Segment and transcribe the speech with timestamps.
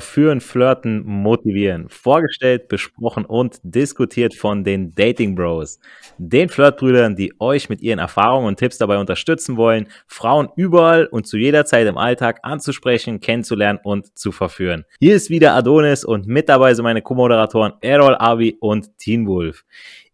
[0.00, 1.88] verführen, flirten, motivieren.
[1.88, 5.80] Vorgestellt, besprochen und diskutiert von den Dating Bros,
[6.18, 11.26] den Flirtbrüdern, die euch mit ihren Erfahrungen und Tipps dabei unterstützen wollen, Frauen überall und
[11.26, 14.84] zu jeder Zeit im Alltag anzusprechen, kennenzulernen und zu verführen.
[15.00, 19.64] Hier ist wieder Adonis und mit dabei sind meine Co-Moderatoren Errol Abi und Teen Wolf.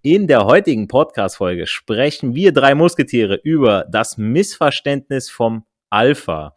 [0.02, 6.54] In der heutigen Podcast-Folge sprechen wir drei Musketiere über das Missverständnis vom Alpha.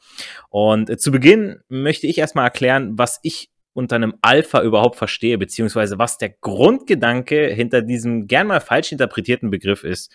[0.49, 5.38] Und äh, zu Beginn möchte ich erstmal erklären, was ich unter einem Alpha überhaupt verstehe,
[5.38, 10.13] beziehungsweise was der Grundgedanke hinter diesem gern mal falsch interpretierten Begriff ist.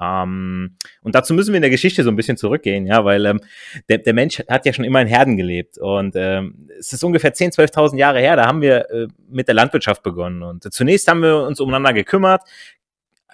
[0.00, 3.40] Ähm, und dazu müssen wir in der Geschichte so ein bisschen zurückgehen, ja, weil ähm,
[3.88, 7.34] der, der Mensch hat ja schon immer in Herden gelebt und ähm, es ist ungefähr
[7.34, 11.22] 10.000, 12.000 Jahre her, da haben wir äh, mit der Landwirtschaft begonnen und zunächst haben
[11.22, 12.42] wir uns umeinander gekümmert,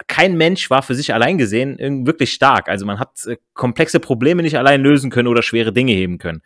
[0.07, 2.69] kein Mensch war für sich allein gesehen wirklich stark.
[2.69, 6.41] Also man hat äh, komplexe Probleme nicht allein lösen können oder schwere Dinge heben können.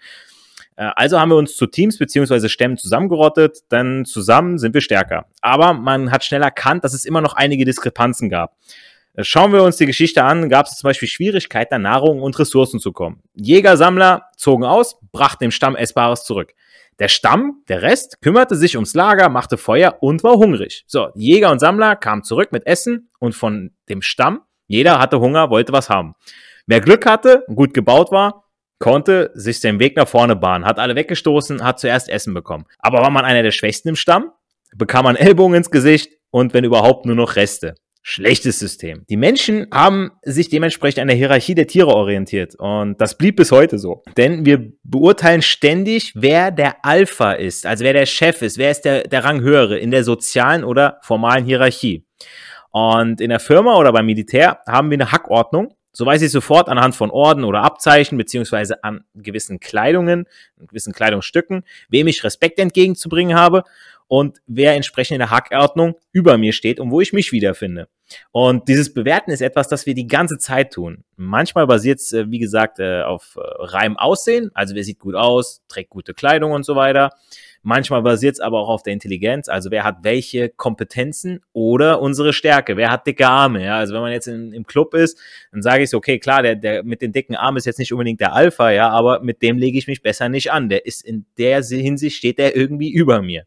[0.76, 5.26] Äh, also haben wir uns zu Teams beziehungsweise Stämmen zusammengerottet, dann zusammen sind wir stärker.
[5.42, 8.56] Aber man hat schnell erkannt, dass es immer noch einige Diskrepanzen gab.
[9.16, 12.38] Äh, schauen wir uns die Geschichte an, gab es zum Beispiel Schwierigkeiten, an Nahrung und
[12.38, 13.22] Ressourcen zu kommen.
[13.36, 16.54] Jäger, Sammler zogen aus, brachten dem Stamm Essbares zurück.
[17.00, 20.84] Der Stamm, der Rest, kümmerte sich ums Lager, machte Feuer und war hungrig.
[20.86, 25.50] So, Jäger und Sammler kamen zurück mit Essen und von dem Stamm, jeder hatte Hunger,
[25.50, 26.14] wollte was haben.
[26.68, 28.44] Wer Glück hatte und gut gebaut war,
[28.80, 32.66] konnte sich den Weg nach vorne bahnen, hat alle weggestoßen, hat zuerst Essen bekommen.
[32.80, 34.32] Aber war man einer der Schwächsten im Stamm,
[34.76, 37.76] bekam man Ellbogen ins Gesicht und wenn überhaupt nur noch Reste.
[38.02, 39.06] Schlechtes System.
[39.10, 43.52] Die Menschen haben sich dementsprechend an der Hierarchie der Tiere orientiert und das blieb bis
[43.52, 44.04] heute so.
[44.16, 48.82] Denn wir beurteilen ständig, wer der Alpha ist, also wer der Chef ist, wer ist
[48.82, 52.06] der, der Rang höhere in der sozialen oder formalen Hierarchie.
[52.72, 55.76] Und in der Firma oder beim Militär haben wir eine Hackordnung.
[55.92, 60.26] So weiß ich sofort anhand von Orden oder Abzeichen beziehungsweise an gewissen Kleidungen,
[60.58, 63.64] gewissen Kleidungsstücken, wem ich Respekt entgegenzubringen habe
[64.10, 67.88] und wer entsprechend in der Hackordnung über mir steht und wo ich mich wiederfinde.
[68.32, 71.04] Und dieses Bewerten ist etwas, das wir die ganze Zeit tun.
[71.16, 75.14] Manchmal basiert es, äh, wie gesagt, äh, auf äh, reinem Aussehen, also wer sieht gut
[75.14, 77.12] aus, trägt gute Kleidung und so weiter.
[77.62, 82.34] Manchmal basiert es aber auch auf der Intelligenz, also wer hat welche Kompetenzen oder unsere
[82.34, 83.64] Stärke, wer hat dicke Arme.
[83.64, 83.78] Ja?
[83.78, 85.20] Also wenn man jetzt in, im Club ist,
[85.52, 87.92] dann sage ich so, okay, klar, der, der mit den dicken Armen ist jetzt nicht
[87.92, 90.70] unbedingt der Alpha, ja, aber mit dem lege ich mich besser nicht an.
[90.70, 93.46] Der ist in der Hinsicht steht der irgendwie über mir.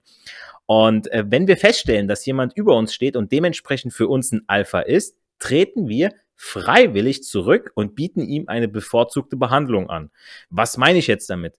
[0.74, 4.40] Und äh, wenn wir feststellen, dass jemand über uns steht und dementsprechend für uns ein
[4.46, 10.10] Alpha ist, treten wir freiwillig zurück und bieten ihm eine bevorzugte Behandlung an.
[10.48, 11.58] Was meine ich jetzt damit?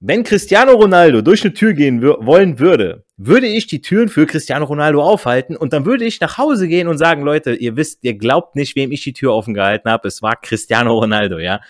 [0.00, 4.64] Wenn Cristiano Ronaldo durch eine Tür gehen wollen würde, würde ich die Türen für Cristiano
[4.64, 8.14] Ronaldo aufhalten und dann würde ich nach Hause gehen und sagen, Leute, ihr wisst, ihr
[8.14, 10.08] glaubt nicht, wem ich die Tür offen gehalten habe.
[10.08, 11.60] Es war Cristiano Ronaldo, ja.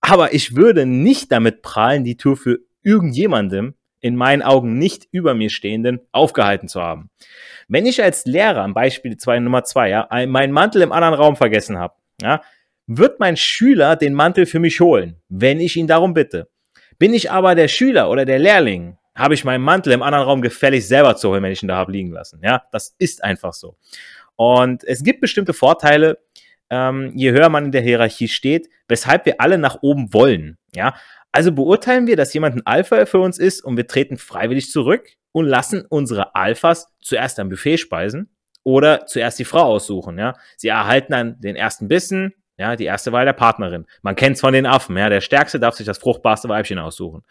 [0.00, 3.74] Aber ich würde nicht damit prahlen, die Tür für irgendjemandem
[4.04, 7.08] in meinen Augen nicht über mir stehenden aufgehalten zu haben.
[7.68, 11.36] Wenn ich als Lehrer, am Beispiel zwei, Nummer zwei, ja, meinen Mantel im anderen Raum
[11.36, 12.42] vergessen habe, ja,
[12.86, 16.50] wird mein Schüler den Mantel für mich holen, wenn ich ihn darum bitte.
[16.98, 20.42] Bin ich aber der Schüler oder der Lehrling, habe ich meinen Mantel im anderen Raum
[20.42, 22.42] gefällig selber zu holen, wenn ich ihn da habe liegen lassen.
[22.44, 23.78] Ja, das ist einfach so.
[24.36, 26.18] Und es gibt bestimmte Vorteile,
[26.68, 30.58] ähm, je höher man in der Hierarchie steht, weshalb wir alle nach oben wollen.
[30.74, 30.94] Ja,
[31.34, 35.08] also beurteilen wir, dass jemand ein Alpha für uns ist und wir treten freiwillig zurück
[35.32, 38.30] und lassen unsere Alphas zuerst am Buffet speisen
[38.62, 40.34] oder zuerst die Frau aussuchen, ja.
[40.56, 43.86] Sie erhalten dann den ersten Bissen, ja, die erste Wahl der Partnerin.
[44.02, 47.24] Man kennt es von den Affen, ja, der Stärkste darf sich das fruchtbarste Weibchen aussuchen.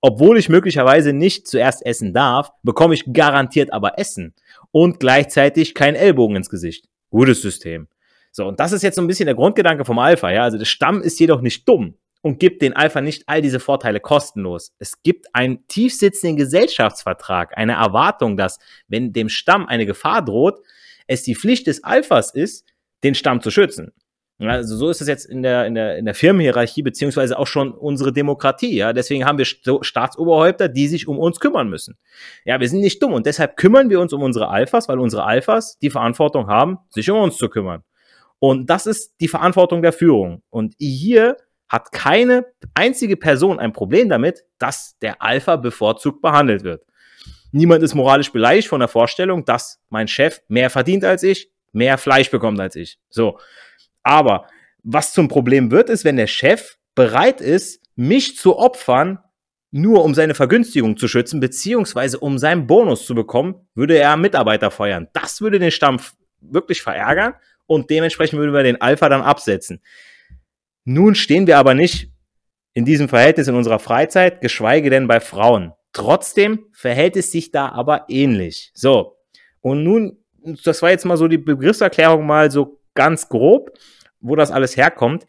[0.00, 4.34] Obwohl ich möglicherweise nicht zuerst essen darf, bekomme ich garantiert aber Essen
[4.72, 6.86] und gleichzeitig keinen Ellbogen ins Gesicht.
[7.10, 7.86] Gutes System.
[8.32, 10.42] So, und das ist jetzt so ein bisschen der Grundgedanke vom Alpha, ja.
[10.42, 11.94] Also der Stamm ist jedoch nicht dumm
[12.26, 14.72] und gibt den Alpha nicht all diese Vorteile kostenlos.
[14.80, 20.58] Es gibt einen tiefsitzenden Gesellschaftsvertrag, eine Erwartung, dass, wenn dem Stamm eine Gefahr droht,
[21.06, 22.66] es die Pflicht des Alphas ist,
[23.04, 23.92] den Stamm zu schützen.
[24.40, 27.70] Also so ist es jetzt in der, in der, in der Firmenhierarchie, beziehungsweise auch schon
[27.70, 28.74] unsere Demokratie.
[28.74, 28.92] Ja?
[28.92, 31.96] Deswegen haben wir Staatsoberhäupter, die sich um uns kümmern müssen.
[32.44, 35.22] Ja, wir sind nicht dumm und deshalb kümmern wir uns um unsere Alphas, weil unsere
[35.22, 37.84] Alphas die Verantwortung haben, sich um uns zu kümmern.
[38.40, 40.42] Und das ist die Verantwortung der Führung.
[40.50, 41.36] Und hier
[41.68, 46.84] hat keine einzige Person ein Problem damit, dass der Alpha bevorzugt behandelt wird.
[47.52, 51.98] Niemand ist moralisch beleidigt von der Vorstellung, dass mein Chef mehr verdient als ich, mehr
[51.98, 52.98] Fleisch bekommt als ich.
[53.08, 53.38] So.
[54.02, 54.46] Aber
[54.82, 59.18] was zum Problem wird, ist, wenn der Chef bereit ist, mich zu opfern,
[59.70, 64.70] nur um seine Vergünstigung zu schützen, beziehungsweise um seinen Bonus zu bekommen, würde er Mitarbeiter
[64.70, 65.08] feuern.
[65.12, 65.98] Das würde den Stamm
[66.40, 67.34] wirklich verärgern
[67.66, 69.82] und dementsprechend würden wir den Alpha dann absetzen.
[70.86, 72.12] Nun stehen wir aber nicht
[72.72, 75.72] in diesem Verhältnis in unserer Freizeit, geschweige denn bei Frauen.
[75.92, 78.70] Trotzdem verhält es sich da aber ähnlich.
[78.72, 79.16] So,
[79.60, 80.18] und nun,
[80.64, 83.70] das war jetzt mal so die Begriffserklärung mal so ganz grob,
[84.20, 85.26] wo das alles herkommt.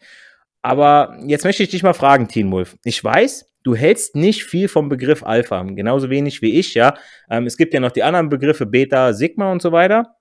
[0.62, 2.76] Aber jetzt möchte ich dich mal fragen, Teen Wolf.
[2.84, 6.94] Ich weiß, du hältst nicht viel vom Begriff Alpha, genauso wenig wie ich, ja.
[7.28, 10.17] Ähm, es gibt ja noch die anderen Begriffe Beta, Sigma und so weiter.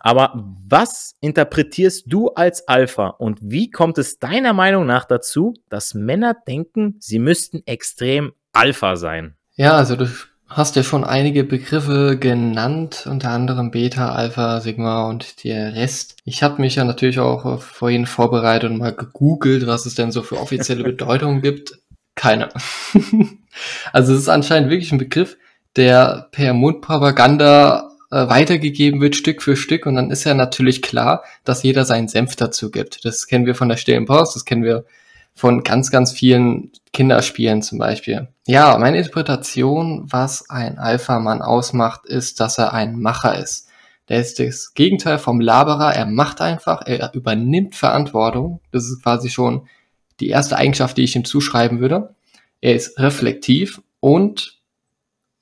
[0.00, 0.32] Aber
[0.68, 6.34] was interpretierst du als Alpha und wie kommt es deiner Meinung nach dazu, dass Männer
[6.46, 9.34] denken, sie müssten extrem Alpha sein?
[9.56, 10.06] Ja, also du
[10.46, 16.16] hast ja schon einige Begriffe genannt, unter anderem Beta, Alpha, Sigma und der Rest.
[16.24, 20.22] Ich habe mich ja natürlich auch vorhin vorbereitet und mal gegoogelt, was es denn so
[20.22, 21.78] für offizielle Bedeutungen gibt.
[22.14, 22.48] Keine.
[23.92, 25.36] also es ist anscheinend wirklich ein Begriff,
[25.76, 29.86] der per Mundpropaganda äh, weitergegeben wird, Stück für Stück.
[29.86, 33.04] Und dann ist ja natürlich klar, dass jeder seinen Senf dazu gibt.
[33.04, 34.84] Das kennen wir von der stillen Post, das kennen wir
[35.34, 38.28] von ganz, ganz vielen Kinderspielen zum Beispiel.
[38.46, 43.68] Ja, meine Interpretation, was ein Alpha-Mann ausmacht, ist, dass er ein Macher ist.
[44.08, 45.94] Der ist das Gegenteil vom Laberer.
[45.94, 48.60] Er macht einfach, er übernimmt Verantwortung.
[48.72, 49.68] Das ist quasi schon
[50.18, 52.14] die erste Eigenschaft, die ich ihm zuschreiben würde.
[52.60, 54.58] Er ist reflektiv und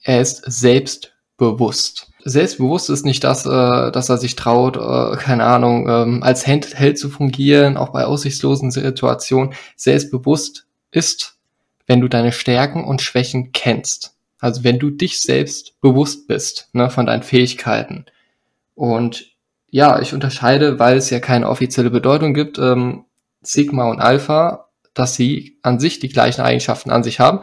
[0.02, 5.88] er ist selbstbewusst selbstbewusst ist nicht das, äh, dass er sich traut, äh, keine Ahnung,
[5.88, 9.54] ähm, als Held zu fungieren, auch bei aussichtslosen Situationen.
[9.76, 11.38] Selbstbewusst ist,
[11.86, 14.16] wenn du deine Stärken und Schwächen kennst.
[14.40, 18.06] Also wenn du dich selbst bewusst bist, ne, von deinen Fähigkeiten.
[18.74, 19.26] Und
[19.70, 23.04] ja, ich unterscheide, weil es ja keine offizielle Bedeutung gibt, ähm,
[23.40, 27.40] Sigma und Alpha, dass sie an sich die gleichen Eigenschaften an sich haben.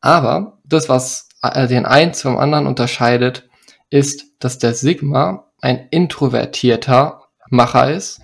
[0.00, 3.47] Aber das, was äh, den einen zum anderen unterscheidet,
[3.90, 8.20] ist, dass der Sigma ein introvertierter Macher ist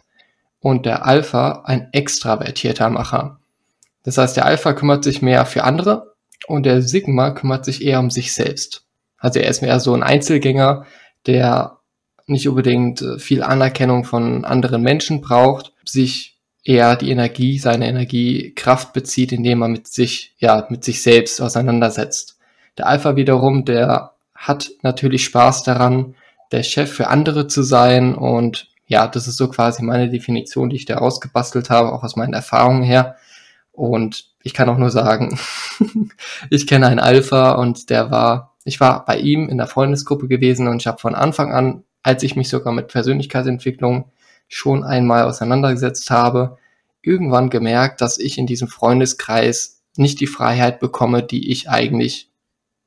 [0.61, 3.41] und der Alpha ein extravertierter Macher.
[4.03, 6.15] Das heißt, der Alpha kümmert sich mehr für andere
[6.47, 8.85] und der Sigma kümmert sich eher um sich selbst.
[9.19, 10.85] Also er ist mehr so ein Einzelgänger,
[11.27, 11.79] der
[12.27, 18.55] nicht unbedingt äh, viel Anerkennung von anderen Menschen braucht, sich eher die Energie, seine Energie,
[18.55, 22.39] Kraft bezieht, indem er mit sich, ja, mit sich selbst auseinandersetzt.
[22.79, 24.14] Der Alpha wiederum, der
[24.47, 26.15] hat natürlich Spaß daran,
[26.53, 30.77] der Chef für andere zu sein und ja, das ist so quasi meine Definition, die
[30.77, 33.17] ich da rausgebastelt habe, auch aus meinen Erfahrungen her.
[33.73, 35.39] Und ich kann auch nur sagen,
[36.51, 40.69] ich kenne einen Alpha und der war, ich war bei ihm in der Freundesgruppe gewesen
[40.69, 44.11] und ich habe von Anfang an, als ich mich sogar mit Persönlichkeitsentwicklung
[44.49, 46.59] schon einmal auseinandergesetzt habe,
[47.01, 52.29] irgendwann gemerkt, dass ich in diesem Freundeskreis nicht die Freiheit bekomme, die ich eigentlich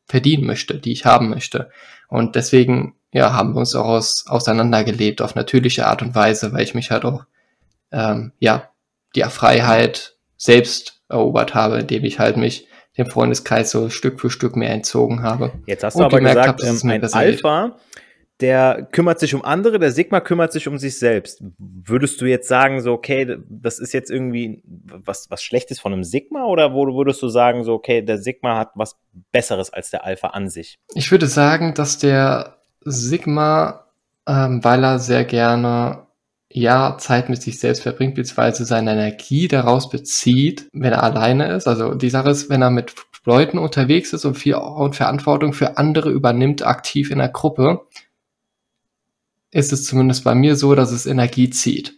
[0.07, 1.69] verdienen möchte, die ich haben möchte.
[2.07, 6.63] Und deswegen, ja, haben wir uns auch aus, auseinandergelebt auf natürliche Art und Weise, weil
[6.63, 7.25] ich mich halt auch,
[7.91, 8.69] ähm, ja,
[9.15, 12.67] die Freiheit selbst erobert habe, indem ich halt mich
[12.97, 15.51] dem Freundeskreis so Stück für Stück mehr entzogen habe.
[15.65, 17.77] Jetzt hast du aber gesagt, hab, ähm, ein Alpha,
[18.39, 21.43] der kümmert sich um andere, der Sigma kümmert sich um sich selbst.
[21.57, 26.03] Würdest du jetzt sagen, so, okay, das ist jetzt irgendwie was, was Schlechtes von einem
[26.03, 28.95] Sigma oder würdest du sagen, so, okay, der Sigma hat was
[29.31, 30.77] Besseres als der Alpha an sich?
[30.93, 33.87] Ich würde sagen, dass der Sigma,
[34.27, 36.07] ähm, weil er sehr gerne
[36.49, 41.67] ja, Zeit mit sich selbst verbringt, beziehungsweise seine Energie daraus bezieht, wenn er alleine ist.
[41.67, 45.77] Also die Sache ist, wenn er mit Leuten unterwegs ist und viel und Verantwortung für
[45.77, 47.81] andere übernimmt, aktiv in der Gruppe,
[49.57, 51.95] ist es zumindest bei mir so, dass es Energie zieht.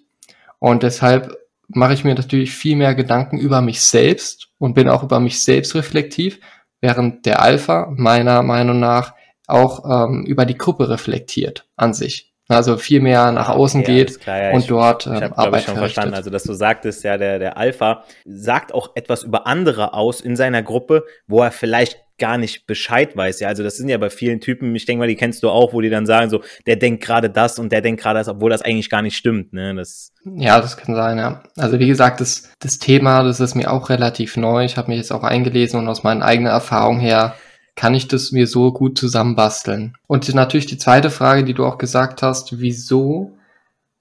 [0.60, 1.38] Und deshalb
[1.68, 5.44] mache ich mir natürlich viel mehr Gedanken über mich selbst und bin auch über mich
[5.44, 6.40] selbst reflektiv,
[6.80, 9.14] während der Alpha meiner Meinung nach
[9.46, 12.34] auch ähm, über die Gruppe reflektiert an sich.
[12.48, 15.22] Also viel mehr nach ah, außen okay, geht klar, ja, und ich, dort ähm, ich
[15.22, 16.16] hab, Arbeit ich, schon verstanden.
[16.16, 20.36] Also, dass du sagtest, ja, der, der Alpha sagt auch etwas über andere aus in
[20.36, 23.40] seiner Gruppe, wo er vielleicht gar nicht Bescheid weiß.
[23.40, 25.74] Ja, also das sind ja bei vielen Typen, ich denke mal, die kennst du auch,
[25.74, 28.50] wo die dann sagen so, der denkt gerade das und der denkt gerade das, obwohl
[28.50, 29.54] das eigentlich gar nicht stimmt.
[29.54, 29.74] Ne?
[29.76, 31.44] Das ja, das kann sein, ja.
[31.58, 34.66] Also wie gesagt, das, das Thema, das ist mir auch relativ neu.
[34.66, 37.36] Ich habe mich jetzt auch eingelesen und aus meinen eigenen Erfahrungen her
[37.76, 39.96] kann ich das mir so gut zusammenbasteln.
[40.08, 43.38] Und natürlich die zweite Frage, die du auch gesagt hast, wieso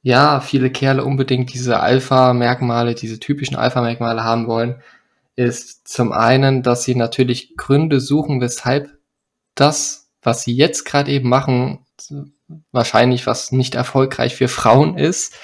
[0.03, 4.83] ja viele Kerle unbedingt diese Alpha-Merkmale, diese typischen Alpha-Merkmale haben wollen,
[5.39, 8.99] ist zum einen, dass sie natürlich Gründe suchen, weshalb
[9.55, 11.87] das, was sie jetzt gerade eben machen,
[12.73, 15.35] wahrscheinlich was nicht erfolgreich für Frauen ist,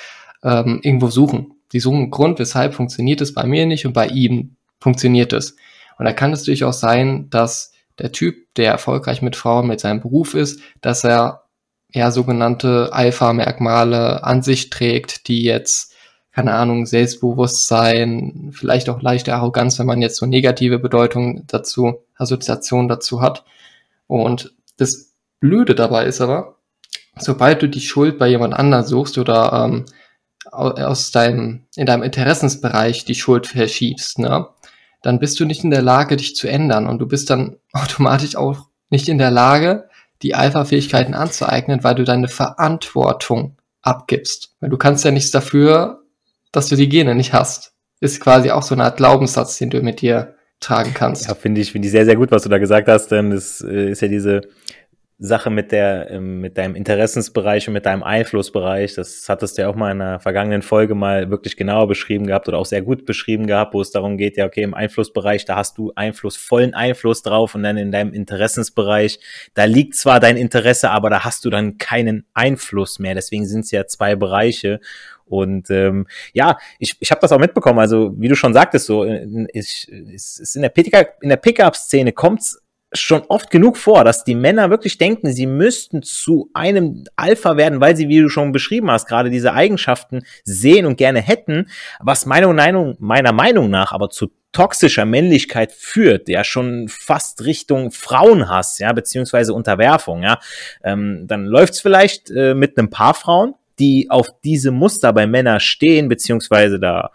[0.43, 1.53] ähm, irgendwo suchen.
[1.73, 5.55] Die suchen einen Grund, weshalb funktioniert es bei mir nicht und bei ihm funktioniert es.
[5.97, 10.01] Und da kann es durchaus sein, dass der Typ, der erfolgreich mit Frauen mit seinem
[10.01, 11.45] Beruf ist, dass er
[11.93, 15.94] ja sogenannte Alpha-Merkmale an sich trägt, die jetzt
[16.35, 22.89] keine Ahnung, Selbstbewusstsein, vielleicht auch leichte Arroganz, wenn man jetzt so negative Bedeutung dazu, Assoziation
[22.89, 23.45] dazu hat.
[24.09, 26.57] Und das Blöde dabei ist aber,
[27.17, 29.85] sobald du die Schuld bei jemand anderem suchst oder ähm,
[30.51, 34.49] aus deinem, in deinem Interessensbereich die Schuld verschiebst, ne,
[35.03, 38.35] dann bist du nicht in der Lage, dich zu ändern und du bist dann automatisch
[38.35, 39.89] auch nicht in der Lage,
[40.23, 44.57] die Alpha-Fähigkeiten anzueignen, weil du deine Verantwortung abgibst.
[44.59, 46.04] Weil du kannst ja nichts dafür,
[46.57, 47.73] dass du die Gene nicht hast.
[48.01, 51.29] Ist quasi auch so eine Art Glaubenssatz, den du mit dir tragen kannst.
[51.29, 53.61] Ja, finde ich, finde ich sehr, sehr gut, was du da gesagt hast, denn es
[53.61, 54.43] äh, ist ja diese
[55.19, 58.95] Sache mit der, ähm, mit deinem Interessensbereich und mit deinem Einflussbereich.
[58.95, 62.49] Das hattest du ja auch mal in einer vergangenen Folge mal wirklich genauer beschrieben gehabt
[62.49, 65.57] oder auch sehr gut beschrieben gehabt, wo es darum geht, ja, okay, im Einflussbereich, da
[65.57, 69.21] hast du Einfluss, vollen Einfluss drauf und dann in deinem Interessensbereich,
[69.55, 73.15] da liegt zwar dein Interesse, aber da hast du dann keinen Einfluss mehr.
[73.15, 74.81] Deswegen sind es ja zwei Bereiche.
[75.27, 77.79] Und ähm, ja, ich, ich habe das auch mitbekommen.
[77.79, 82.61] Also wie du schon sagtest, so ich, ist, ist in der Pickup-Szene kommt's
[82.97, 87.81] schon oft genug vor, dass die Männer wirklich denken, sie müssten zu einem Alpha werden,
[87.81, 91.69] weil sie, wie du schon beschrieben hast, gerade diese Eigenschaften sehen und gerne hätten,
[92.01, 97.91] was meiner Meinung, meiner Meinung nach aber zu toxischer Männlichkeit führt, ja schon fast Richtung
[97.91, 100.39] Frauenhass, ja, beziehungsweise Unterwerfung, ja,
[100.85, 105.61] ähm, dann läuft's vielleicht äh, mit einem paar Frauen, die auf diese Muster bei Männern
[105.61, 107.11] stehen, beziehungsweise da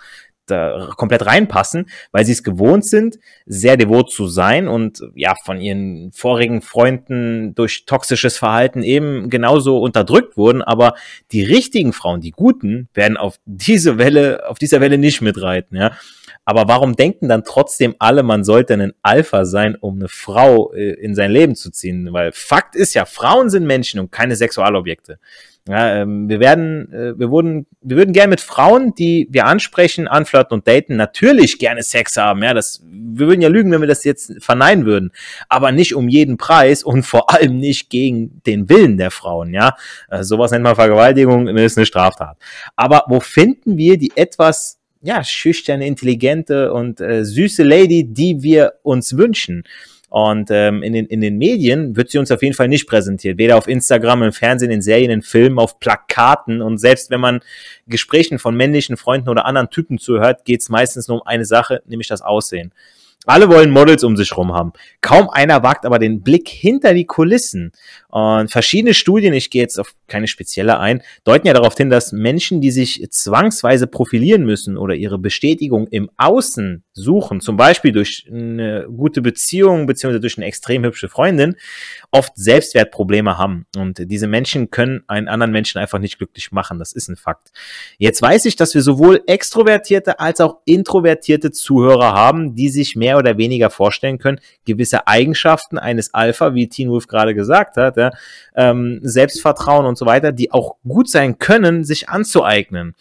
[0.49, 5.59] da komplett reinpassen, weil sie es gewohnt sind, sehr devot zu sein und ja, von
[5.59, 10.61] ihren vorigen Freunden durch toxisches Verhalten eben genauso unterdrückt wurden.
[10.61, 10.95] Aber
[11.31, 15.91] die richtigen Frauen, die guten, werden auf diese Welle, auf dieser Welle nicht mitreiten, ja.
[16.49, 20.93] Aber warum denken dann trotzdem alle, man sollte ein Alpha sein, um eine Frau äh,
[20.93, 22.11] in sein Leben zu ziehen?
[22.11, 25.19] Weil Fakt ist ja, Frauen sind Menschen und keine Sexualobjekte.
[25.67, 30.07] Ja, ähm, wir werden, äh, wir wurden, wir würden gerne mit Frauen, die wir ansprechen,
[30.07, 32.41] anflirten und daten, natürlich gerne Sex haben.
[32.41, 35.11] Ja, das, wir würden ja lügen, wenn wir das jetzt verneinen würden.
[35.49, 39.53] Aber nicht um jeden Preis und vor allem nicht gegen den Willen der Frauen.
[39.53, 39.75] Ja,
[40.09, 42.37] äh, sowas nennt man Vergewaltigung, ist eine Straftat.
[42.75, 48.73] Aber wo finden wir die etwas ja, schüchterne, intelligente und äh, süße Lady, die wir
[48.83, 49.63] uns wünschen?
[50.09, 53.37] Und ähm, in, den, in den Medien wird sie uns auf jeden Fall nicht präsentiert.
[53.37, 56.61] Weder auf Instagram, im Fernsehen, in Serien, in Filmen, auf Plakaten.
[56.61, 57.41] Und selbst wenn man
[57.85, 61.83] Gesprächen von männlichen Freunden oder anderen Typen zuhört, geht es meistens nur um eine Sache,
[61.85, 62.71] nämlich das Aussehen.
[63.25, 64.71] Alle wollen Models um sich rum haben.
[65.01, 67.73] Kaum einer wagt aber den Blick hinter die Kulissen.
[68.07, 72.13] Und verschiedene Studien, ich gehe jetzt auf keine spezielle ein, deuten ja darauf hin, dass
[72.13, 78.25] Menschen, die sich zwangsweise profilieren müssen oder ihre Bestätigung im Außen suchen, zum Beispiel durch
[78.31, 81.55] eine gute Beziehung beziehungsweise durch eine extrem hübsche Freundin,
[82.11, 83.65] oft Selbstwertprobleme haben.
[83.77, 86.79] Und diese Menschen können einen anderen Menschen einfach nicht glücklich machen.
[86.79, 87.51] Das ist ein Fakt.
[87.97, 93.08] Jetzt weiß ich, dass wir sowohl extrovertierte als auch introvertierte Zuhörer haben, die sich mehr
[93.17, 98.11] oder weniger vorstellen können, gewisse Eigenschaften eines Alpha, wie Teen Wolf gerade gesagt hat, ja,
[98.55, 102.95] ähm, Selbstvertrauen und so weiter, die auch gut sein können, sich anzueignen.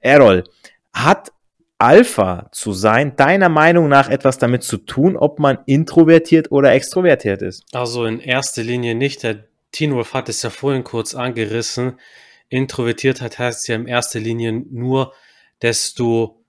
[0.00, 0.44] Errol,
[0.92, 1.32] hat
[1.78, 7.40] Alpha zu sein, deiner Meinung nach etwas damit zu tun, ob man introvertiert oder extrovertiert
[7.40, 7.64] ist?
[7.72, 9.22] Also in erster Linie nicht.
[9.22, 12.00] Der Teen Wolf hat es ja vorhin kurz angerissen.
[12.48, 15.12] Introvertiertheit heißt ja in erster Linie nur,
[15.60, 16.44] dass du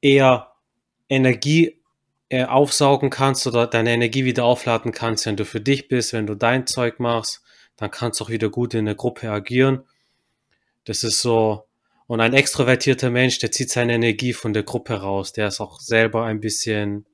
[0.00, 0.52] eher
[1.08, 1.80] Energie
[2.28, 6.26] äh, aufsaugen kannst oder deine Energie wieder aufladen kannst, wenn du für dich bist, wenn
[6.26, 7.42] du dein Zeug machst,
[7.76, 9.84] dann kannst du auch wieder gut in der Gruppe agieren.
[10.84, 11.66] Das ist so,
[12.06, 15.80] und ein extrovertierter Mensch, der zieht seine Energie von der Gruppe raus, der ist auch
[15.80, 17.06] selber ein bisschen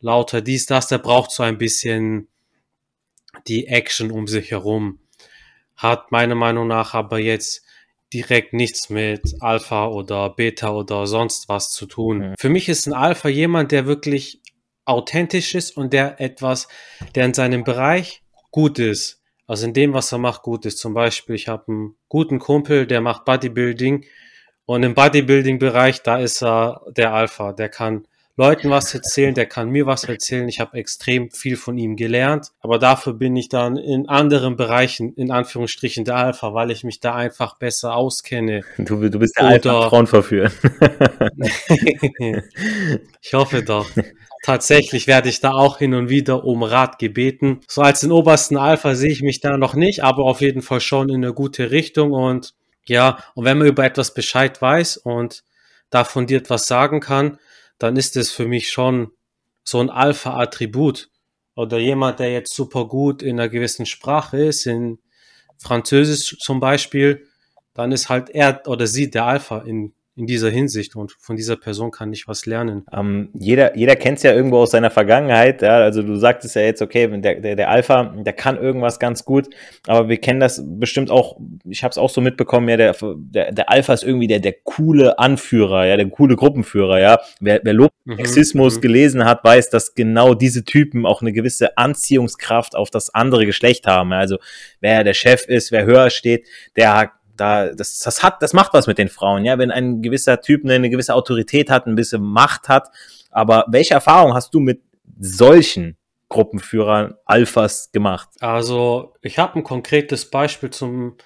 [0.00, 2.28] lauter, dies, das, der braucht so ein bisschen
[3.46, 4.98] die Action um sich herum.
[5.76, 7.64] Hat meiner Meinung nach aber jetzt
[8.12, 12.18] direkt nichts mit Alpha oder Beta oder sonst was zu tun.
[12.18, 12.34] Mhm.
[12.38, 14.40] Für mich ist ein Alpha jemand, der wirklich
[14.84, 16.68] authentisch ist und der etwas,
[17.14, 19.22] der in seinem Bereich gut ist.
[19.46, 20.78] Also in dem, was er macht, gut ist.
[20.78, 24.04] Zum Beispiel, ich habe einen guten Kumpel, der macht Bodybuilding
[24.66, 27.52] und im Bodybuilding-Bereich, da ist er der Alpha.
[27.52, 30.48] Der kann Leuten was erzählen, der kann mir was erzählen.
[30.48, 35.12] Ich habe extrem viel von ihm gelernt, aber dafür bin ich dann in anderen Bereichen,
[35.14, 38.62] in Anführungsstrichen, der Alpha, weil ich mich da einfach besser auskenne.
[38.78, 40.52] Du, du bist der Oder, Alpha, Frauen verführen.
[43.22, 43.88] ich hoffe doch.
[44.44, 47.60] Tatsächlich werde ich da auch hin und wieder um Rat gebeten.
[47.68, 50.80] So als den obersten Alpha sehe ich mich da noch nicht, aber auf jeden Fall
[50.80, 52.52] schon in eine gute Richtung und
[52.84, 55.44] ja, und wenn man über etwas Bescheid weiß und
[55.88, 57.38] da fundiert was sagen kann,
[57.78, 59.10] dann ist es für mich schon
[59.64, 61.10] so ein Alpha-Attribut.
[61.56, 64.98] Oder jemand, der jetzt super gut in einer gewissen Sprache ist, in
[65.58, 67.28] Französisch zum Beispiel,
[67.74, 71.56] dann ist halt er oder sie der Alpha in, in dieser Hinsicht und von dieser
[71.56, 72.86] Person kann ich was lernen.
[72.92, 75.60] Ähm, jeder jeder kennt es ja irgendwo aus seiner Vergangenheit.
[75.62, 75.78] Ja?
[75.78, 79.48] Also du sagtest ja jetzt, okay, der, der, der Alpha, der kann irgendwas ganz gut,
[79.86, 83.52] aber wir kennen das bestimmt auch, ich habe es auch so mitbekommen, ja, der, der,
[83.52, 87.20] der Alpha ist irgendwie der, der coole Anführer, ja, der coole Gruppenführer, ja.
[87.40, 88.80] Wer, wer Lob mhm, Sexismus mhm.
[88.82, 93.86] gelesen hat, weiß, dass genau diese Typen auch eine gewisse Anziehungskraft auf das andere Geschlecht
[93.86, 94.12] haben.
[94.12, 94.18] Ja?
[94.18, 94.38] Also
[94.80, 98.86] wer der Chef ist, wer höher steht, der da, das, das hat, das macht was
[98.86, 102.22] mit den Frauen, ja, wenn ein gewisser Typ eine, eine gewisse Autorität hat, ein bisschen
[102.22, 102.90] Macht hat.
[103.30, 104.82] Aber welche Erfahrung hast du mit
[105.18, 105.96] solchen
[106.28, 108.28] Gruppenführern, Alphas gemacht?
[108.40, 111.16] Also, ich habe ein konkretes Beispiel zum,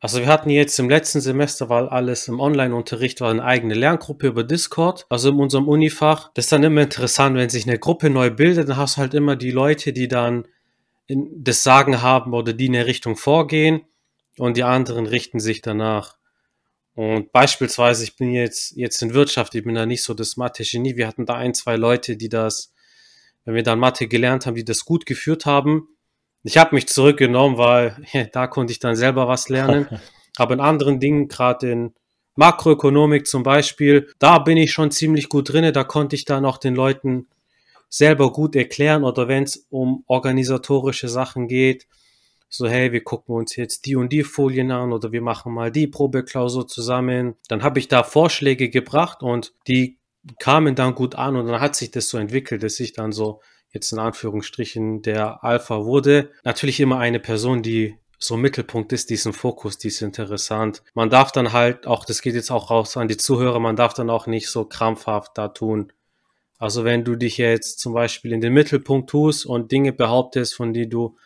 [0.00, 4.28] also wir hatten jetzt im letzten Semester, weil alles im Online-Unterricht war, eine eigene Lerngruppe
[4.28, 6.30] über Discord, also in unserem Unifach.
[6.34, 9.14] Das ist dann immer interessant, wenn sich eine Gruppe neu bildet, dann hast du halt
[9.14, 10.46] immer die Leute, die dann
[11.08, 13.82] das Sagen haben oder die in eine Richtung vorgehen
[14.38, 16.16] und die anderen richten sich danach.
[16.94, 20.96] Und beispielsweise, ich bin jetzt, jetzt in Wirtschaft, ich bin da nicht so das Mathe-Genie.
[20.96, 22.72] Wir hatten da ein, zwei Leute, die das,
[23.44, 25.88] wenn wir dann Mathe gelernt haben, die das gut geführt haben.
[26.42, 29.88] Ich habe mich zurückgenommen, weil ja, da konnte ich dann selber was lernen.
[30.36, 31.94] Aber in anderen Dingen, gerade in
[32.34, 35.72] Makroökonomik zum Beispiel, da bin ich schon ziemlich gut drinne.
[35.72, 37.28] Da konnte ich dann auch den Leuten
[37.88, 41.86] selber gut erklären oder wenn es um organisatorische Sachen geht,
[42.48, 45.70] so, hey, wir gucken uns jetzt die und die Folien an oder wir machen mal
[45.70, 47.36] die Probeklausur zusammen.
[47.48, 49.98] Dann habe ich da Vorschläge gebracht und die
[50.38, 53.40] kamen dann gut an und dann hat sich das so entwickelt, dass ich dann so
[53.70, 56.30] jetzt in Anführungsstrichen der Alpha wurde.
[56.44, 60.82] Natürlich immer eine Person, die so Mittelpunkt ist, diesen Fokus, die ist interessant.
[60.94, 63.94] Man darf dann halt auch, das geht jetzt auch raus an die Zuhörer, man darf
[63.94, 65.92] dann auch nicht so krampfhaft da tun.
[66.58, 70.72] Also wenn du dich jetzt zum Beispiel in den Mittelpunkt tust und Dinge behauptest, von
[70.72, 71.16] denen du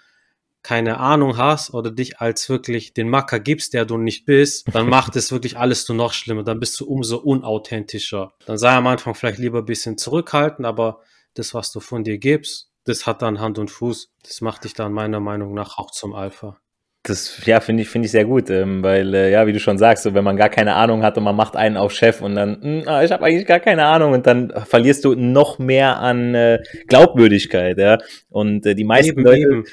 [0.62, 4.88] keine Ahnung hast oder dich als wirklich den Macker gibst, der du nicht bist, dann
[4.90, 6.44] macht es wirklich alles nur noch schlimmer.
[6.44, 8.32] Dann bist du umso unauthentischer.
[8.46, 11.00] Dann sei am Anfang vielleicht lieber ein bisschen zurückhaltend, aber
[11.34, 14.10] das, was du von dir gibst, das hat dann Hand und Fuß.
[14.22, 16.61] Das macht dich dann meiner Meinung nach auch zum Alpha.
[17.04, 19.76] Das, ja, finde ich, finde ich sehr gut, ähm, weil, äh, ja, wie du schon
[19.76, 22.36] sagst, so, wenn man gar keine Ahnung hat und man macht einen auf Chef und
[22.36, 25.58] dann, mh, hm, ah, ich habe eigentlich gar keine Ahnung und dann verlierst du noch
[25.58, 27.98] mehr an äh, Glaubwürdigkeit, ja.
[28.30, 29.64] Und äh, die meisten eben, Leute, eben.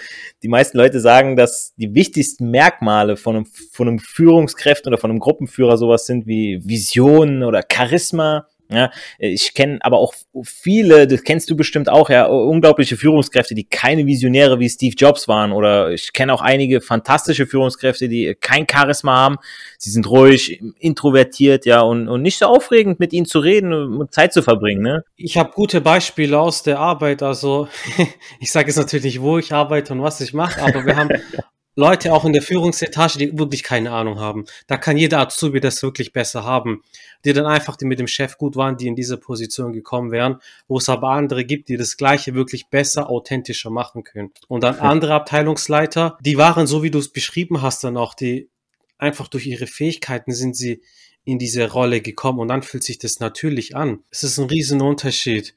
[0.42, 5.12] die meisten Leute sagen, dass die wichtigsten Merkmale von einem, von einem Führungskräften oder von
[5.12, 11.24] einem Gruppenführer sowas sind wie Visionen oder Charisma, ja, ich kenne aber auch viele, das
[11.24, 15.52] kennst du bestimmt auch, ja, unglaubliche Führungskräfte, die keine Visionäre wie Steve Jobs waren.
[15.52, 19.38] Oder ich kenne auch einige fantastische Führungskräfte, die kein Charisma haben.
[19.80, 24.14] Sie sind ruhig, introvertiert, ja, und, und nicht so aufregend, mit ihnen zu reden und
[24.14, 24.84] Zeit zu verbringen.
[24.84, 25.04] Ne?
[25.16, 27.24] Ich habe gute Beispiele aus der Arbeit.
[27.24, 27.68] Also
[28.40, 31.10] ich sage jetzt natürlich nicht, wo ich arbeite und was ich mache, aber wir haben
[31.80, 34.44] Leute auch in der Führungsetage, die wirklich keine Ahnung haben.
[34.68, 36.84] Da kann jeder Azubi das wirklich besser haben.
[37.24, 40.42] Die dann einfach, die mit dem Chef gut waren, die in diese Position gekommen wären,
[40.68, 44.32] wo es aber andere gibt, die das Gleiche wirklich besser, authentischer machen können.
[44.50, 48.50] Und dann andere Abteilungsleiter, die waren so, wie du es beschrieben hast, dann auch, die
[48.98, 50.82] einfach durch ihre Fähigkeiten sind sie
[51.24, 54.04] in diese Rolle gekommen und dann fühlt sich das natürlich an.
[54.12, 55.56] Es ist ein riesen Unterschied.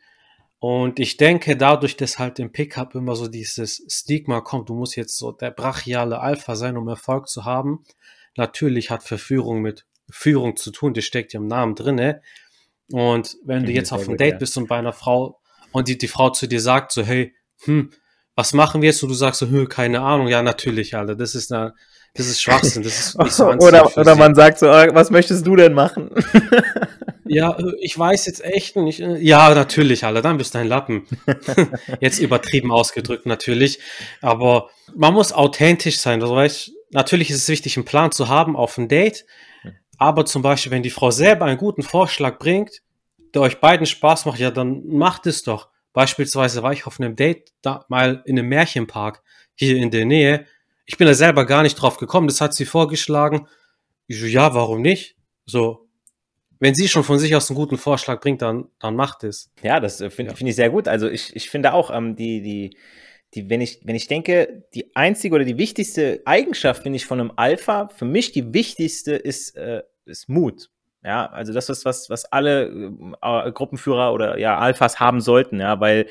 [0.62, 4.94] Und ich denke, dadurch, dass halt im Pickup immer so dieses Stigma kommt, du musst
[4.94, 7.82] jetzt so der brachiale Alpha sein, um Erfolg zu haben.
[8.36, 12.22] Natürlich hat Verführung mit Führung zu tun, das steckt ja im Namen drinne.
[12.92, 15.40] Und wenn du jetzt auf einem Date bist und bei einer Frau
[15.72, 17.90] und die, die Frau zu dir sagt so, hey, hm,
[18.36, 19.02] was machen wir jetzt?
[19.02, 20.28] Und du sagst so, hm, keine Ahnung.
[20.28, 21.16] Ja, natürlich, Alter.
[21.16, 21.74] Das ist eine,
[22.14, 22.84] das ist Schwachsinn.
[22.84, 26.10] Das ist nicht so oder, oder man sagt so, ah, was möchtest du denn machen?
[27.32, 29.00] Ja, äh, ich weiß jetzt echt nicht.
[29.00, 31.06] Äh, ja, natürlich, Alter, dann bist du ein Lappen.
[32.00, 33.78] jetzt übertrieben ausgedrückt natürlich.
[34.20, 36.20] Aber man muss authentisch sein.
[36.20, 39.24] Also, weißt, natürlich ist es wichtig, einen Plan zu haben auf ein Date.
[39.96, 42.82] Aber zum Beispiel, wenn die Frau selber einen guten Vorschlag bringt,
[43.32, 45.70] der euch beiden Spaß macht, ja, dann macht es doch.
[45.94, 49.22] Beispielsweise war ich auf einem Date da mal in einem Märchenpark
[49.54, 50.46] hier in der Nähe.
[50.84, 52.28] Ich bin da selber gar nicht drauf gekommen.
[52.28, 53.48] Das hat sie vorgeschlagen.
[54.06, 55.16] Ich so, ja, warum nicht?
[55.46, 55.88] So,
[56.62, 59.50] wenn sie schon von sich aus einen guten Vorschlag bringt, dann, dann macht es.
[59.64, 60.36] Ja, das äh, finde ja.
[60.36, 60.86] find ich sehr gut.
[60.86, 62.76] Also ich, ich finde auch, ähm, die, die,
[63.34, 67.18] die, wenn ich, wenn ich denke, die einzige oder die wichtigste Eigenschaft, finde ich, von
[67.18, 70.70] einem Alpha, für mich die wichtigste ist, äh, ist Mut.
[71.02, 72.66] Ja, also das ist was, was alle
[73.20, 76.06] äh, Gruppenführer oder ja, Alphas haben sollten, ja, weil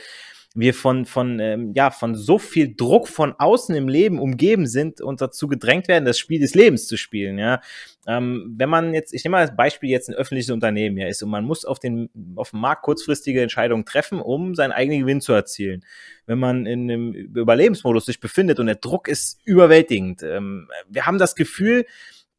[0.53, 4.99] wir von, von, ähm, ja, von so viel Druck von außen im Leben umgeben sind
[4.99, 7.61] und dazu gedrängt werden, das Spiel des Lebens zu spielen, ja.
[8.07, 11.21] Ähm, wenn man jetzt, ich nehme mal als Beispiel jetzt ein öffentliches Unternehmen ja ist
[11.21, 15.21] und man muss auf den, auf dem Markt kurzfristige Entscheidungen treffen, um seinen eigenen Gewinn
[15.21, 15.85] zu erzielen.
[16.25, 20.23] Wenn man in einem Überlebensmodus sich befindet und der Druck ist überwältigend.
[20.23, 21.85] Ähm, wir haben das Gefühl,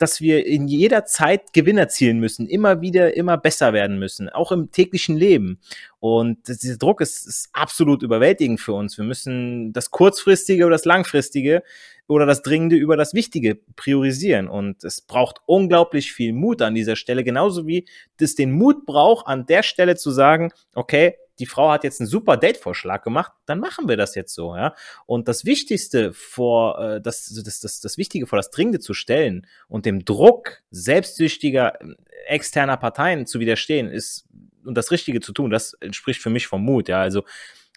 [0.03, 4.51] dass wir in jeder Zeit Gewinn erzielen müssen, immer wieder, immer besser werden müssen, auch
[4.51, 5.61] im täglichen Leben.
[6.01, 8.99] Und dieser Druck ist, ist absolut überwältigend für uns.
[8.99, 11.63] Wir müssen das Kurzfristige oder das Langfristige
[12.09, 14.49] oder das Dringende über das Wichtige priorisieren.
[14.49, 17.87] Und es braucht unglaublich viel Mut an dieser Stelle, genauso wie
[18.17, 22.07] das den Mut braucht, an der Stelle zu sagen, okay, die Frau hat jetzt einen
[22.07, 24.77] super Date-Vorschlag gemacht, dann machen wir das jetzt so, ja.
[25.07, 29.45] Und das Wichtigste vor, äh, das, das, das, das Wichtige vor das Dringende zu stellen
[29.67, 31.95] und dem Druck selbstsüchtiger äh,
[32.29, 34.29] externer Parteien zu widerstehen, ist
[34.65, 37.01] und das Richtige zu tun, das entspricht für mich vom Mut, ja.
[37.01, 37.25] Also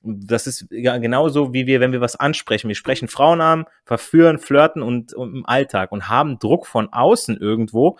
[0.03, 2.67] das ist genauso wie wir, wenn wir was ansprechen.
[2.67, 7.35] Wir sprechen Frauen an, verführen, flirten und, und im Alltag und haben Druck von außen
[7.37, 7.97] irgendwo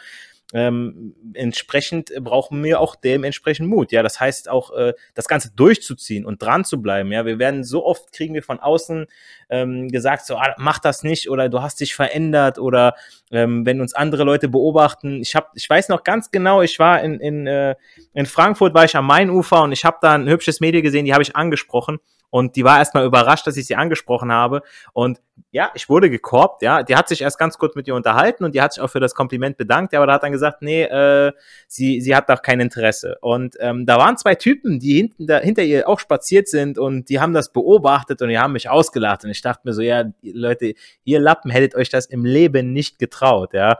[0.55, 3.91] ähm, entsprechend brauchen wir auch dementsprechend Mut.
[3.91, 7.11] Ja, das heißt auch, äh, das Ganze durchzuziehen und dran zu bleiben.
[7.11, 9.05] Ja, wir werden so oft kriegen wir von außen
[9.49, 12.95] ähm, gesagt, so, ah, mach das nicht oder du hast dich verändert oder
[13.31, 15.19] ähm, wenn uns andere Leute beobachten.
[15.19, 17.75] Ich habe, ich weiß noch ganz genau, ich war in, in, äh,
[18.13, 21.11] in Frankfurt, war ich am Mainufer und ich habe da ein hübsches Mädel gesehen, die
[21.11, 24.61] habe ich angesprochen und die war erstmal überrascht, dass ich sie angesprochen habe.
[24.93, 26.83] Und ja, ich wurde gekorbt, ja.
[26.83, 28.99] Die hat sich erst ganz kurz mit ihr unterhalten und die hat sich auch für
[28.99, 31.31] das Kompliment bedankt, aber da hat dann gesagt, nee, äh,
[31.67, 33.17] sie, sie hat doch kein Interesse.
[33.21, 37.09] Und ähm, da waren zwei Typen, die hinten da, hinter ihr auch spaziert sind und
[37.09, 39.23] die haben das beobachtet und die haben mich ausgelacht.
[39.23, 42.99] Und ich dachte mir so, ja, Leute, ihr Lappen hättet euch das im Leben nicht
[42.99, 43.77] getraut, ja.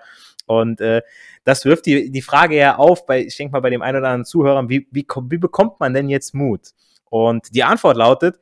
[0.47, 1.01] Und äh,
[1.43, 4.07] das wirft die, die Frage ja auf, bei, ich denke mal, bei dem einen oder
[4.07, 6.71] anderen Zuhörer, wie, wie, wie bekommt man denn jetzt Mut?
[7.15, 8.41] Und die Antwort lautet,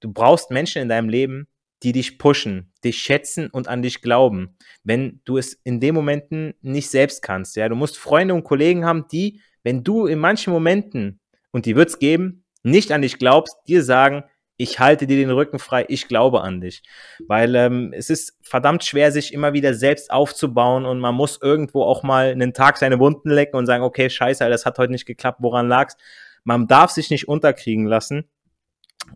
[0.00, 1.48] du brauchst Menschen in deinem Leben,
[1.82, 6.52] die dich pushen, dich schätzen und an dich glauben, wenn du es in den Momenten
[6.60, 7.56] nicht selbst kannst.
[7.56, 11.20] Ja, du musst Freunde und Kollegen haben, die, wenn du in manchen Momenten,
[11.52, 14.24] und die wird es geben, nicht an dich glaubst, dir sagen,
[14.58, 16.82] ich halte dir den Rücken frei, ich glaube an dich.
[17.28, 21.82] Weil ähm, es ist verdammt schwer, sich immer wieder selbst aufzubauen und man muss irgendwo
[21.84, 25.06] auch mal einen Tag seine Wunden lecken und sagen, okay, scheiße, das hat heute nicht
[25.06, 25.96] geklappt, woran lag's?
[26.44, 28.24] Man darf sich nicht unterkriegen lassen.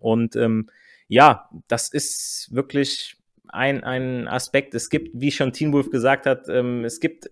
[0.01, 0.71] Und ähm,
[1.09, 3.17] ja, das ist wirklich
[3.49, 4.75] ein, ein Aspekt.
[4.75, 7.29] Es gibt, wie schon Teen Wolf gesagt hat, ähm, es gibt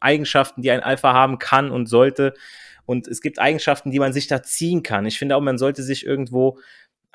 [0.00, 2.34] Eigenschaften, die ein Alpha haben kann und sollte.
[2.84, 5.06] Und es gibt Eigenschaften, die man sich da ziehen kann.
[5.06, 6.58] Ich finde auch, man sollte sich irgendwo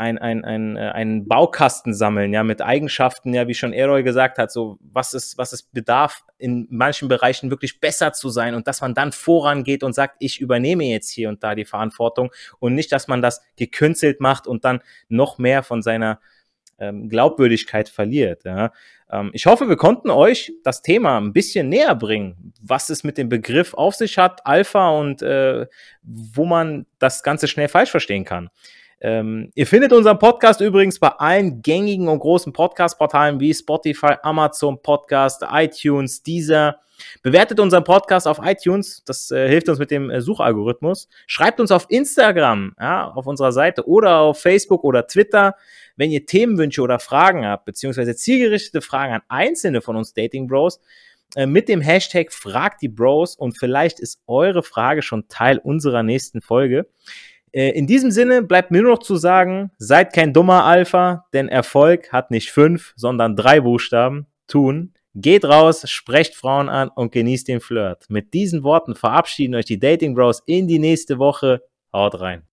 [0.01, 4.39] ein, ein, ein, äh, einen Baukasten sammeln, ja, mit Eigenschaften, ja, wie schon Eroy gesagt
[4.39, 8.67] hat, so was es, was es bedarf, in manchen Bereichen wirklich besser zu sein und
[8.67, 12.73] dass man dann vorangeht und sagt, ich übernehme jetzt hier und da die Verantwortung und
[12.73, 16.19] nicht, dass man das gekünstelt macht und dann noch mehr von seiner
[16.79, 18.43] ähm, Glaubwürdigkeit verliert.
[18.43, 18.71] Ja.
[19.11, 23.19] Ähm, ich hoffe, wir konnten euch das Thema ein bisschen näher bringen, was es mit
[23.19, 25.67] dem Begriff auf sich hat, Alpha und äh,
[26.01, 28.49] wo man das Ganze schnell falsch verstehen kann.
[29.01, 34.79] Ähm, ihr findet unseren Podcast übrigens bei allen gängigen und großen Podcast-Portalen wie Spotify, Amazon
[34.81, 36.77] Podcast, iTunes, Deezer.
[37.23, 41.09] Bewertet unseren Podcast auf iTunes, das äh, hilft uns mit dem äh, Suchalgorithmus.
[41.25, 45.55] Schreibt uns auf Instagram, ja, auf unserer Seite oder auf Facebook oder Twitter,
[45.95, 50.79] wenn ihr Themenwünsche oder Fragen habt, beziehungsweise zielgerichtete Fragen an einzelne von uns Dating Bros
[51.35, 56.03] äh, mit dem Hashtag Fragt die Bros und vielleicht ist eure Frage schon Teil unserer
[56.03, 56.87] nächsten Folge.
[57.51, 61.49] Äh, in diesem Sinne bleibt mir nur noch zu sagen, seid kein dummer Alpha, denn
[61.49, 64.27] Erfolg hat nicht fünf, sondern drei Buchstaben.
[64.47, 64.93] Tun.
[65.13, 68.05] Geht raus, sprecht Frauen an und genießt den Flirt.
[68.09, 71.61] Mit diesen Worten verabschieden euch die Dating Bros in die nächste Woche.
[71.93, 72.43] Haut rein.